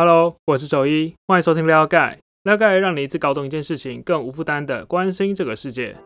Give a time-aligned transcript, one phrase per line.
[0.00, 2.20] Hello，我是周一，欢迎收听撩盖。
[2.44, 5.96] 撩盖让你一次搞懂一件事情，更无负担的关心这个世界。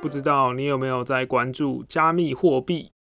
[0.00, 2.92] 不知道你有没有在关注加密货币？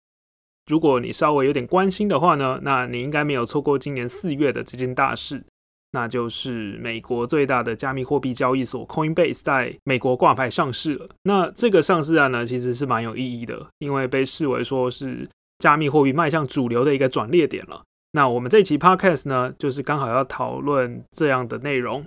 [0.67, 5.45] 如果你稍微有点关心的话呢，那你应该没有错过今年四月的这件大事。
[5.93, 11.07] 那就是美国最大的加密货币交易所 Coinbase 在美国挂牌上市了。
[11.23, 17.83] 那这个上市案呢，其实是蛮有意义的，因为被视为说是加密货币迈向主流的一个转捩点了。
[18.13, 22.05] 那我们这期 Podcast 呢，就是刚好要讨论这样的内容。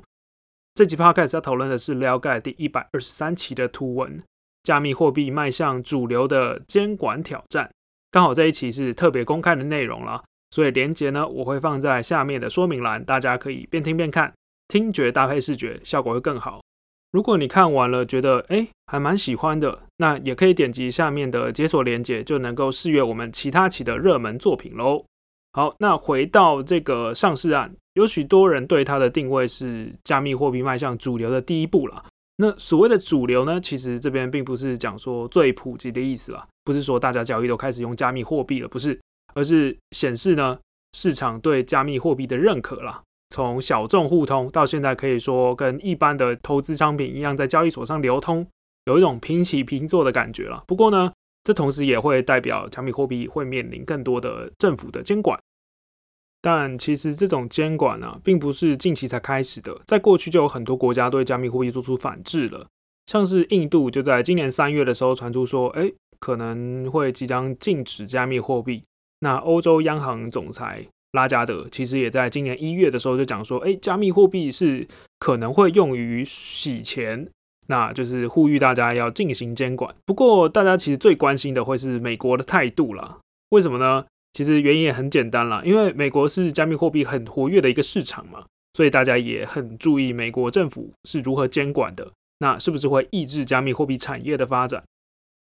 [0.73, 4.21] 这期 Podcast 要讨论的是撩盖第一百二十三期的图文：
[4.63, 7.69] 加密货币迈向主流的监管挑战。
[8.11, 10.23] 刚好这一期是特别公开的内容了。
[10.51, 14.33] 所以连接呢，我会放在下面的说明栏，大家可以边听边看，
[14.67, 16.61] 听觉搭配视觉，效果会更好。
[17.11, 25.05] 如果你看完了觉得哎还蛮喜欢的，那也可以点击下面的解锁连接，就能够试阅我们其他期的热门作品喽。
[25.53, 32.05] 好，那回到这个上市案，有许多人对它的定位是加密货币迈向主流的第一步了。
[32.35, 38.99] 那所谓的主流呢，其实这边并不是讲说最普及的意思啦，不是说大家交易都开始用加密货币了，不是。
[39.35, 40.57] 而是显示呢，
[40.93, 43.03] 市场对加密货币的认可啦。
[43.29, 48.47] 从小众互通到现在可以说跟一般的投资商品一样，在交易所上流通，
[48.85, 50.63] 有一种平起平坐的感觉了。
[50.65, 51.11] 不过呢，
[51.43, 55.37] 这同时也会代表加密货币会面临更多的政府的监管。
[56.41, 62.67] 但其实这种监管呢，并不是近期才开始的，在过去就有很多国家对加密货币做出反制了。
[63.07, 68.81] 像是印度就在今年三月的时候传出说，哎，可能会即将禁止加密货币。
[69.25, 74.87] 那欧洲央行总裁拉加德其实也在今年一月的时候就讲说，哎，加密货币是
[75.17, 77.27] 可能会用于洗钱，
[77.65, 79.91] 那就是呼吁大家要进行监管。
[80.05, 83.17] 不过，大家其实最关心的会是美国的态度啦。
[83.49, 84.05] 为什么呢？
[84.33, 94.83] 其实原因也很简单啦，因为美国是加密货币很活跃的一个市场嘛，所以大家也很注意美国政府是如何监管的，那是不是会抑制加密货币产业的发展？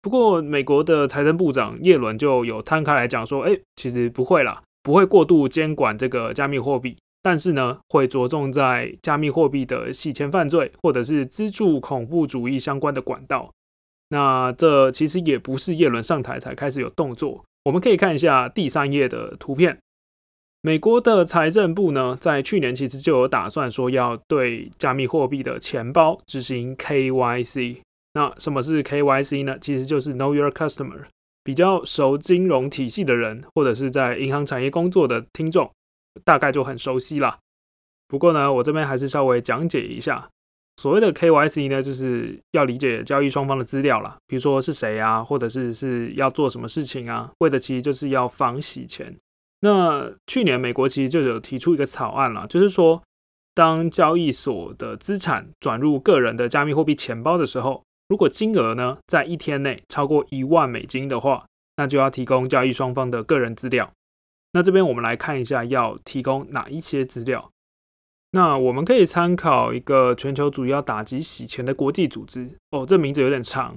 [0.03, 13.53] 不过，美国的财政部长耶伦就有摊开来讲说，哎，其实不会啦，不会过度监管这个加密货币，但是呢，会着重在加密货币的洗钱犯罪或者是资助恐怖主义相关的管道。
[14.09, 19.79] 那这其实也不是耶伦上台才开始有动作，我们可以看一下第三页的图片。
[20.63, 27.77] 美国的财政部呢，在去年其实就有打算说要对加密货币的钱包执行 KYC。
[28.15, 29.59] 那什么是 KYC 呢？
[29.61, 31.06] 其实就是 Know Your Customer。
[31.45, 35.69] 比较熟金融体系的人，或者是在银行产业工作的听众，
[36.25, 37.41] 大概就很熟悉啦。
[38.06, 40.28] 不过呢，我这边还是稍微讲解一下，
[40.77, 49.17] 所谓的 KYC 呢，就是要理解交易双方的资料啦，比如说是谁啊，或者是是要做什么事情啊，为的其实就是要防洗钱。
[49.62, 53.03] 那去年美国其实就有提出一个草案了，就是说，
[53.53, 61.47] 当交易所的资产转入个人的加密货币钱包的时候，如果金额呢在一天内超过一万美金的话，
[61.78, 63.91] 那就要提供交易双方的个人资料。
[64.53, 67.51] 那这边我们来看一下要提供哪一些资料。
[68.33, 73.75] 那我们可以参考一个全球主要打击洗钱的国际组织哦，这名字有点长，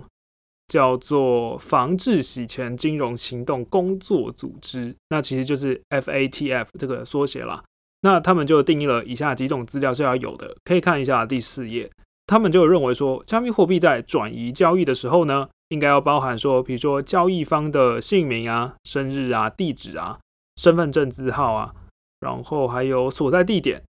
[0.68, 4.94] 叫做防治洗钱金融行动工作组织。
[5.08, 7.64] 那其实就是 FATF 这个缩写啦。
[8.02, 11.90] 那他们就定义了以下几种资料是要有的，可以看一下第四页。
[12.28, 20.20] 他们就认为说，加密货币在转移交易的时候呢，应该要包含说，比如说交易方的姓名啊、生日啊、地址啊、
[20.56, 21.76] 身份证字号啊，
[22.20, 23.84] 然后还有所在地点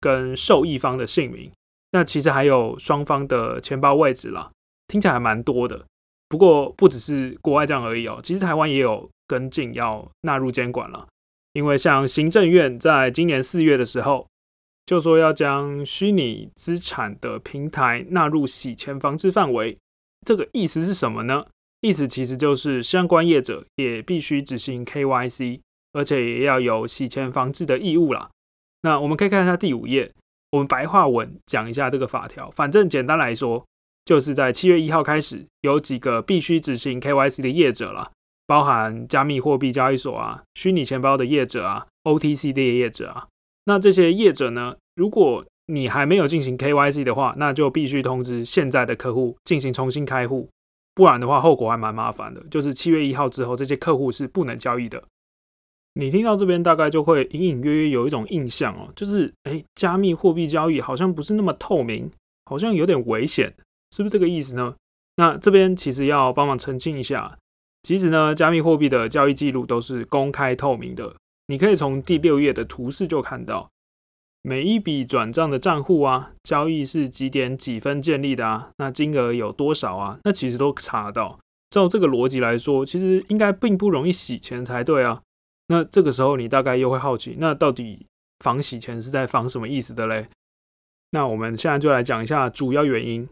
[0.00, 1.50] 跟受益方的姓名。
[1.90, 4.52] 那其实还有双方的钱包位置啦，
[4.86, 5.84] 听起来还蛮多的。
[6.28, 11.08] 不过不只是国外这样而已哦，其实台湾也有跟进要纳入监管了，
[11.54, 14.26] 因为像行政院在今年四月的时候。
[14.86, 19.76] 就说要将虚拟资产的平台纳入洗钱防治范围，
[20.26, 21.46] 这个意思是什么呢？
[21.80, 25.60] 意思其实就是相关业者也必须执行 KYC，
[25.92, 28.30] 而且也要有洗钱防治的义务啦。
[28.82, 30.12] 那我们可以看一下第五页，
[30.52, 32.50] 我们白话文讲一下这个法条。
[32.50, 33.64] 反正简单来说，
[34.04, 38.10] 就是在七月一号开始，有几个必须执行 KYC 的业者啦，
[38.46, 43.28] 包含加密货币交易所啊、虚拟钱包的业者啊、OTC 的业者啊。
[43.66, 44.76] 那这些业者呢？
[44.94, 50.48] 如果你还没有进行 KYC 的话，那就必须通知现在的客户进行重新开户，
[50.94, 52.42] 不然的话后果还蛮麻烦的。
[52.50, 55.02] 就是七月一号之后，这些客户是不能交易的。
[55.94, 62.10] 你听到这边大概就会隐隐约约有一种印象哦，就是哎，加密货币交易好像不是那么透明，
[62.46, 63.54] 好像有点危险，
[63.92, 64.74] 是不是这个意思呢？
[65.16, 67.38] 那这边其实要帮忙澄清一下，
[67.84, 71.14] 其实呢，加密货币的交易记录都是公开透明的，
[71.46, 73.70] 你可以从第六页的图示就看到，
[74.46, 81.38] 每一笔转账的账户啊，交易是几点几分建立的啊，那金额有多少啊，那其实都查得到。
[81.70, 85.22] 照这个逻辑来说，其实应该并不容易洗钱才对啊。
[85.68, 88.06] 那这个时候你大概又会好奇，那到底
[88.40, 90.26] 防洗钱是在防什么意思的嘞？
[91.12, 93.26] 那我们现在就来讲一下主要原因。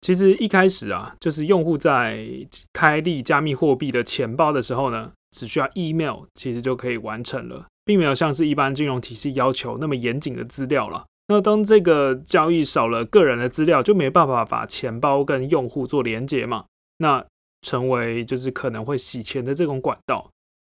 [0.00, 2.26] 其实一开始啊，就是用户在
[2.72, 11.06] 开立加密货币的钱包的时候呢，只需要 email 其实就可以完成了，并没有像是一般金融体系要求那么严谨的资料了。
[11.28, 16.66] 那当这个交易少了个人的资料，就没办法把钱包跟用户做连接嘛，
[16.98, 17.24] 那
[17.62, 20.28] 成为就是可能会洗钱的这种管道。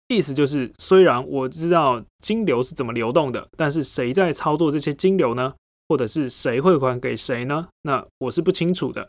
[0.09, 5.55] 意思就是，虽然我知道金流是怎么流动的，但是谁在操作这些金流呢？
[5.89, 7.69] 或者是谁汇款给谁呢？
[7.83, 9.09] 那我是不清楚的。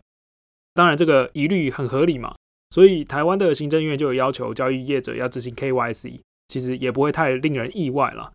[0.76, 2.36] 当然，这个疑虑很合理嘛。
[2.70, 8.32] 所以台湾的行政院就有要求交易业者要执行 KYC，其实也不会太令人意外了。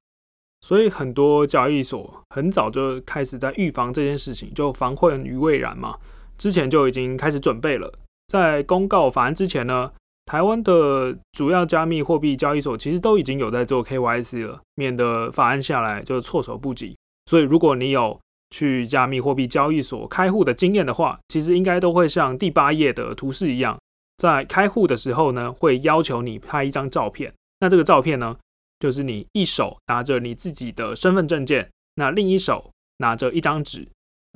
[0.60, 5.96] 所以很多交易所很早就开始在预防这件事情，就防患于未然嘛。
[6.36, 7.92] 之前就已经开始准备了。
[8.28, 9.90] 在公告法案之前呢，
[10.26, 16.96] 台湾的主要加密货币交易所其实都已经有在做 KYC 了，免得法案下来就措手不及。
[17.26, 18.20] 所以如果你有
[18.50, 23.78] 去加密货币交易所开户的经验的话，其实应该都会像第八页的图示一样，
[24.18, 27.32] 在开户的时候呢，会要求你拍一张照片。
[27.60, 28.36] 那这个照片呢，
[28.78, 33.86] 就是你一手拿着你自己的身份证件，那另一手拿着一张纸，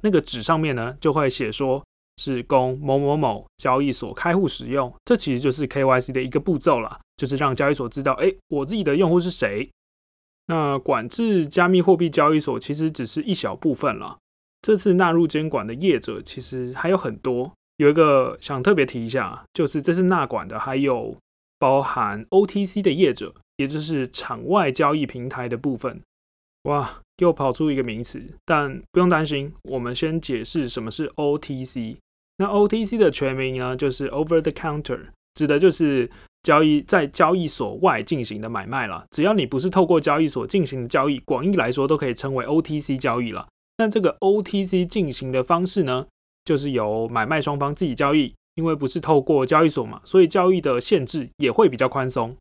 [0.02, 1.82] 那个纸上面呢，就会写说
[2.18, 4.92] 是供某某某交易所开户使用。
[5.04, 9.70] 这其实就是 KYC 的一个步骤啦，就是让交易所知道，哎，我自己的用户是谁。
[10.46, 14.18] 那管制加密货币交易所其实只是一小部分了。
[14.60, 21.16] 这次纳入监管的业者其实还有很多，有一个想特别提一下，就是这次纳管的还有
[21.58, 26.00] 包含 OTC 的业者，也就是场外交易平台的部分。
[26.64, 31.96] 哇，又跑出一个名词，但不用担心，我们先解释什么是 OTC。
[32.38, 36.10] 那 OTC 的全名呢，就是 Over the Counter，指的就是。
[36.44, 43.48] 交易在交易所外进行的买卖了，只要你不是透过交易所进行的交易，广义来说都可以称为 OTC 交易了。
[43.78, 46.06] 那这个 OTC 进行的方式呢，
[46.44, 52.36] 就是由买卖双方自己交易，因为不是透过交易所嘛，所以交易的限制也会比较宽松。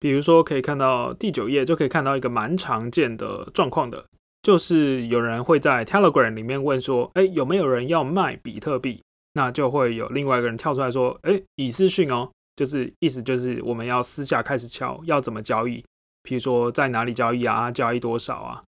[0.00, 4.04] 比如说，可以看到第九页就可以看到一个蛮常见的状况的，
[4.42, 9.02] 就是有人会在 Telegram 里面问说，哎，有没有人要卖比特币？
[9.34, 12.30] 那就会有另外一个人跳出来说，哎，以私讯哦。
[12.56, 15.84] 就是意思就是我们要私下开始敲，要怎么交易？
[16.24, 17.70] 比如说在哪里交易啊？
[17.70, 18.64] 交易多少啊？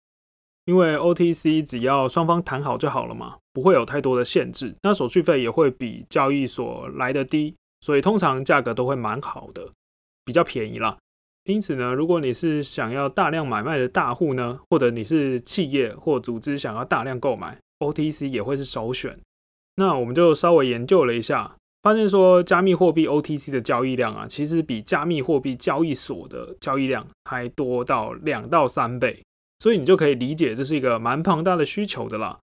[0.66, 4.74] 因为 OTC 只要双方谈好就好了嘛，不会有太多的限制。
[4.82, 9.66] 那手续费也会比交易所来的低，所以通常价格都会蛮好的，
[10.24, 10.96] 比较便宜啦。
[11.44, 19.16] 因此呢，如果你是想要大量买卖的大户呢，或者你是企业或组织想要大量购买，OTC 也会是首选。
[19.76, 21.54] 那我们就稍微研究了一下。
[21.82, 29.22] 发现说，加密货币 OTC 的交易量啊，其实比加密货币交易所的交易量还多到两到三倍，
[29.58, 32.40] 所以你就可以理解这是一个蛮庞大的需求的啦。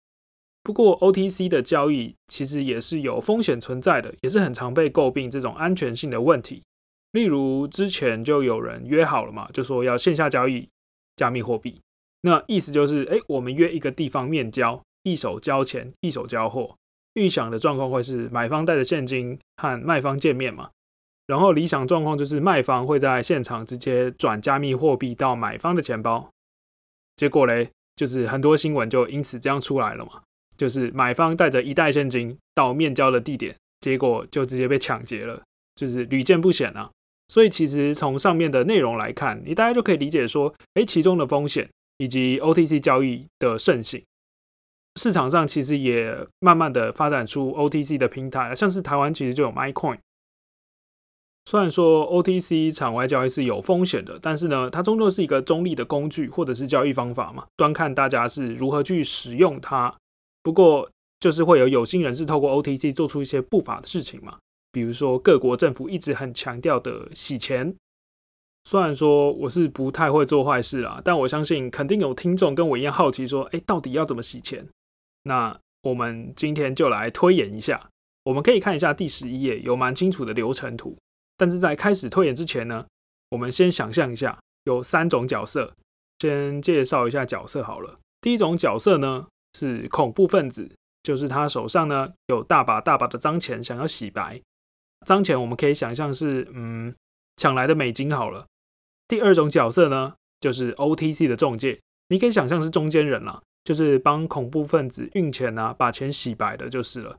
[0.63, 6.63] 不过 OTC 的交易其实也是有风险存在的，也是很常被诟病这种安全性的问题。
[7.11, 10.69] 例如之前就有人约好了嘛，就说要线下交易
[11.17, 11.81] 加密货币，
[12.23, 16.77] 那意思就是，哎，我们约一个地方面交，一手交钱，一手交货。
[17.15, 20.71] 预想的状况会是买方带着现金和卖方见面嘛，
[21.27, 26.31] 然后理想状况就是卖方会在现场直接转加密货币到买方的钱包。
[27.23, 30.21] 结果嘞，就是很多新闻就因此这样出来了嘛，
[30.57, 35.41] 就是买方带着一袋现金到面交的地点，结果就直接被抢劫了，
[35.77, 36.91] 就是屡见不鲜啊。
[37.29, 44.03] 所以其实从上面的内容来看，你大家就可以理解说，哎，其中的风险以及 OTC 交易的盛行。
[44.97, 49.99] 市场上其实也慢慢的发展出 OTC 的平台，像是台湾其实就有 MyCoin。
[51.45, 59.93] 虽然说 OTC 场外交易是有风险的，但是呢，它终究是一个中立的工具或者是交易方法嘛，端看大家是如何去使用它。
[60.43, 60.89] 不过
[61.21, 64.39] 就是会有有心人士透过 OTC 做出一些不法的事情嘛，
[64.71, 67.75] 比如说各国政府一直很强调的洗钱。
[68.65, 74.65] 虽然说我是不太会做坏事啊，但我相信肯定有听众跟我一样好奇，说，哎，到底要怎么洗钱？
[75.25, 77.91] 那我们今天就来推演一下，
[78.23, 80.97] 我们可以看一下第十一页，有蛮清楚的流程图。
[81.37, 82.87] 但是在开始推演之前呢，
[83.31, 85.75] 我们先想象一下，有三种角色，
[86.19, 87.95] 先介绍一下角色好了。
[88.21, 89.27] 第一种角色呢
[89.59, 90.69] 是恐怖分子，
[91.03, 94.41] 就是他手上呢有大把大把的脏钱，想要洗白。
[95.07, 96.95] 脏钱我们可以想象是嗯
[97.37, 98.47] 抢来的美金好了。
[99.09, 107.19] 第二种角色呢，就是 OTC 的中介，你可以想象是中间人啦，就是帮恐怖分子运钱啊，把钱洗白的，就是了。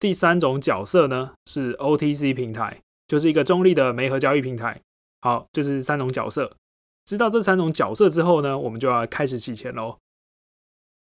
[0.00, 2.81] 第三种角色呢，是 OTC 平台，
[3.12, 4.80] 就是一个中立的媒合交易平台。
[5.20, 6.56] 好，这是三种角色。
[7.04, 9.98] 知道这三种角色之后呢，我们就要开始洗钱喽。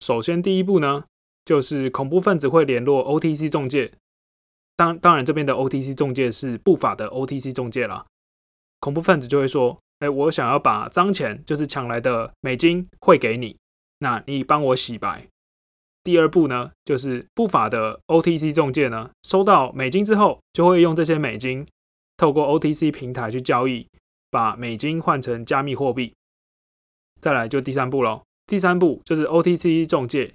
[0.02, 1.06] 首先，第一步呢，
[1.46, 3.94] 就是恐怖分子会联络 OTC 中介。
[4.76, 8.06] 当当然，这边的 OTC 中介是不法的 OTC 中介啦。
[8.82, 13.56] 恐怖分子就会说：“哎，我想要把脏钱，就是抢来的美金汇给你，
[14.00, 15.26] 那你帮我洗白。”
[16.04, 21.66] 第二步呢，就是不法的 OTC 中介呢，收到美金之后，就会用这些美金
[22.22, 23.88] 透过 OTC 平台去交易，
[24.30, 26.14] 把美金换成加密货币。
[27.20, 28.22] 再来就第三步喽。
[28.46, 30.32] 第三步就是 OTC 中介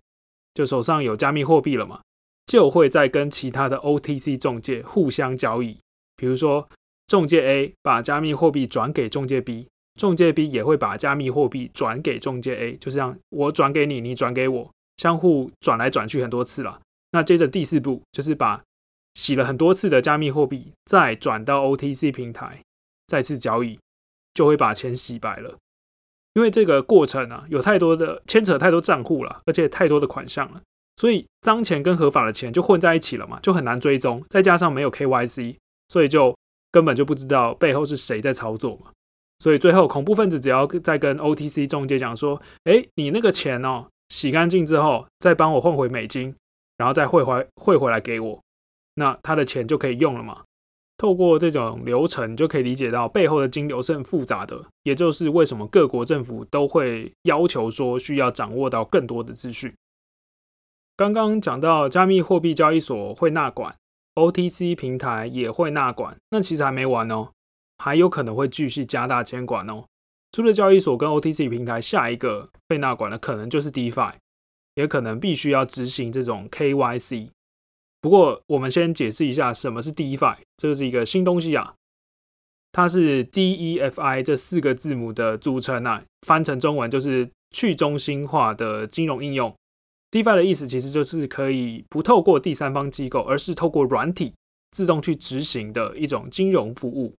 [0.52, 2.00] 就手上有加密货币了嘛，
[2.46, 5.78] 就会再跟其他的 OTC 中介互相交易。
[6.16, 6.68] 比如说，
[7.06, 16.80] 中介 A 把加密货币转给中介 B，中介 B 也会把加密货币转给中介 A，就这样，我转给你，你转给我，相互转来转去很多次了。
[17.12, 18.60] 那接着第四步就是把
[19.16, 22.60] 洗了很多次的加密货币再转到 OTC 平台，
[23.06, 23.78] 再次交易，
[24.34, 25.56] 就会把钱洗白了。
[26.34, 30.60] 因为这个过程啊，有太多的牵扯太多账户了，而且太多的款项了，
[30.98, 34.22] 所以脏钱跟合法的钱就混在一起了嘛，就很难追踪。
[34.28, 35.56] 再加上没有 KYC，
[35.88, 36.36] 所以就
[36.70, 38.92] 根本就不知道背后是谁在操作嘛。
[39.38, 46.34] 所以最后恐怖分子只要再跟 OTC 中介讲说：“哎，你那个钱哦，洗干净之后再帮我换回美金，
[46.76, 48.42] 然后再汇回汇回来给我，
[48.96, 50.42] 那他的钱就可以用了嘛。”
[50.98, 59.70] 透过这种流程，就可以理解到背后的金流是很复杂的，也就是为什么各国政府都会要求说需要掌握到更多的资讯。
[60.96, 63.76] 刚刚讲到加密货币交易所会纳管
[64.14, 67.28] ，OTC 平台也会纳管，那其实还没完哦，
[67.76, 69.84] 还有可能会继续加大监管哦。
[70.32, 74.14] 除了交易所跟 OTC 平台，下一个被纳管的可能就是 DeFi，
[74.76, 77.28] 也可能必须要执行这种 KYC。
[78.06, 81.74] 不过，我们先解释一下什么是 DeFi，这就是一个新东西啊。
[82.70, 89.52] 它是 DeFi 这四个字母的组成啊，翻成中文就是去中心化的金融应用。
[90.12, 94.32] DeFi 的意思其实就是可以不透过第三方机构，而是透过软体
[94.70, 97.12] 自动去执行的一种金融服务。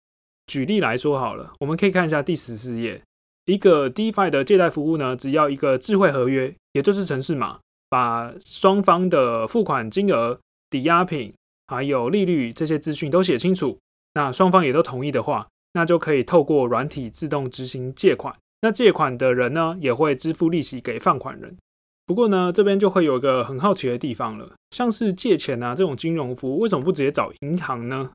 [0.47, 3.03] 举例来说好了，我们可以看一下第十四页，
[3.47, 10.39] 一个 DeFi 的借贷服务呢，只要一个智慧合约，也就是城市码，把双方的付款金额。
[10.77, 11.33] 抵押品
[11.69, 13.79] 还有利率这些资讯都写清楚，
[14.13, 18.37] 那双方也都同意的话，那就可以透过软体自动执行借款。
[18.61, 21.57] 那借款的人呢，也会支付利息给放款人。
[22.05, 28.11] 不过呢，这边就会有一个很好奇的地方了，像是借钱啊这种金融服务，为什么不直接找银行呢？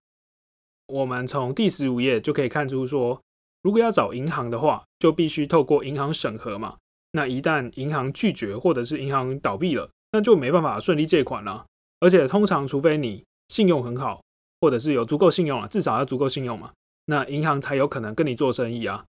[0.85, 3.19] 我们从第十五页就可以看出，说
[3.63, 6.75] 如果要找银行的话，就必须透过银行审核嘛。
[7.13, 11.65] 那一旦银行拒绝或者是银行倒闭了，那就没办法顺利借款了。
[12.01, 14.21] 而且通常，除非你信用很好，
[14.59, 16.71] 或者是有足够信用啊，至少要足够信用嘛，
[17.05, 19.05] 那银行才有可能跟你做生意啊。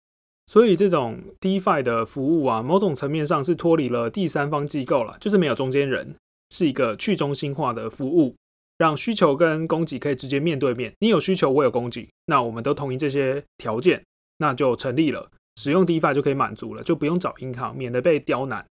[0.46, 6.14] 所以这种 DeFi 的服务啊，某种层面上是脱离了第三方机构了，就是没有中间人，
[6.50, 8.36] 是一个去中心化的服务，
[8.76, 10.92] 让需求跟供给可以直接面对面。
[10.98, 14.04] 你有需求，我有供给，那我们都同意这些条件，
[14.36, 18.66] 那就成立了，使用 DeFi 就可以满足了，就不用找银行，免得被刁难。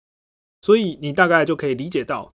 [0.61, 2.31] 所以你大概就可以理解到。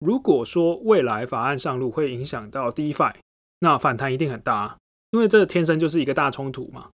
[0.00, 3.14] 如果说未来法案上路会影响到 DeFi，
[3.60, 4.76] 那反弹一定很大，
[5.12, 6.88] 因为这天生就是一个大冲突嘛。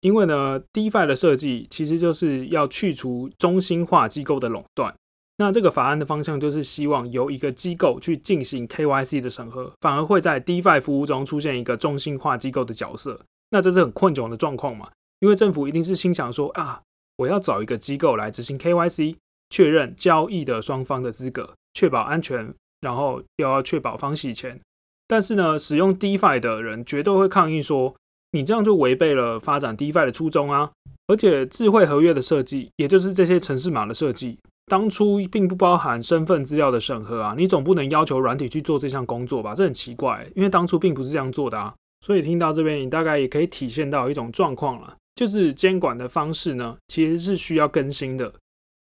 [0.00, 4.94] 因为呢，DeFi 的设计其实就是要去除中心化机构的垄断。
[5.38, 13.20] 那这个法案的方向就是希望由一个机构去进行 KYC 的审核，反而会在 DeFi 服务中出现一个中心化机构的角色。
[13.50, 14.90] 那这是很困窘的状况嘛？
[15.20, 16.82] 因为政府一定是心想说啊，
[17.16, 19.16] 我要找一个机构来执行 KYC，
[19.50, 21.54] 确认交易的双方的资格。
[21.74, 24.60] 确保安全，然后又要确保防洗钱，
[25.06, 27.94] 但是呢，使用 DeFi 的人绝对会抗议说，
[28.32, 30.70] 你这样就违背了发展 DeFi 的初衷啊！
[31.06, 37.34] 而且智慧合约的设计，也就是这些城市码的设计，当初并不包含身份资料的审核啊！
[37.38, 39.54] 你总不能要求软体去做这项工作吧？
[39.54, 41.72] 这很奇怪，因为当初并不是这样做的啊！
[42.04, 48.34] 所以听到这边，你大概也可以体现到一种状况了，就是监管的方式呢，其实是需要更新的，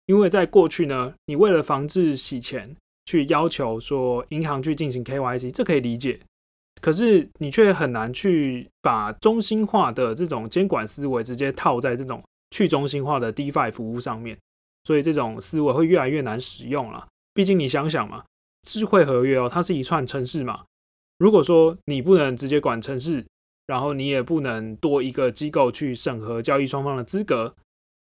[0.08, 2.76] 因为在过去呢，你为了防止洗钱。
[3.10, 6.20] 去要求说银行去进行 KYC，这可以理解。
[6.82, 12.22] 可是你却很难去把中心化的这种监管思维直接套在这种
[12.52, 14.38] 去中心化的 DeFi 服务上面，
[14.84, 17.08] 所以这种思维会越来越难使用了。
[17.34, 18.26] 毕竟你想想嘛，
[18.64, 20.66] 智慧合约哦，它是一串程式嘛，
[21.18, 23.26] 如果说你不能直接管城市，
[23.68, 27.56] 然后你也不能多一个机构去审核交易双方的资格，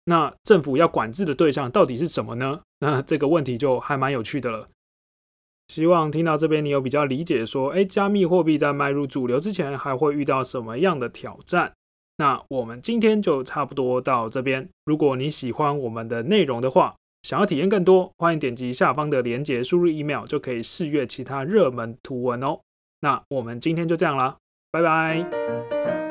[0.05, 2.61] 那政府要管制的对象到底是什么呢？
[2.79, 4.65] 那这个问题就还蛮有趣的了。
[5.69, 11.73] 希望听到这边你有比较理解，说，哎，加密货币在迈入主流之前还会遇到什么样的挑战？
[12.17, 14.69] 那我们今天就差不多到这边。
[14.85, 22.59] 如果你喜欢我们的内容的话，想要体验更多，欢迎点击下方的链接，输入 email 就可以试阅其他热门图文哦。
[22.99, 24.35] 那我们今天就这样啦，
[24.69, 26.02] 拜拜。